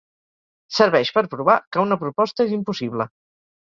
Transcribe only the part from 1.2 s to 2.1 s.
provar que una